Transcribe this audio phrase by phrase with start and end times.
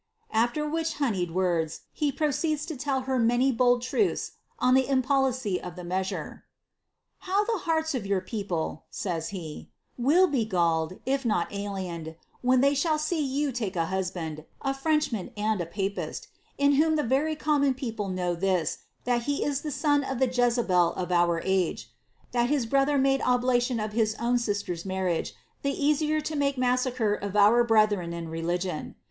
[0.23, 4.87] "* After which honeyed words, he proceeds to tell her many bold truths on the
[4.87, 6.39] impolicy of the ■How
[7.21, 9.69] tbe haans of your people" says he,
[9.99, 14.73] "will be galled, if not aliened, vhen they shall see yon take a husband, a
[14.73, 19.61] Frenchman and a papist, in whom ihs Tery common people know this, that he is
[19.61, 21.91] the son of the Jezabel of our age—
[22.33, 27.21] <hat his brother made oblation of his own sister's marriage, the easier to make msssacre
[27.21, 28.95] of our brethren in religion.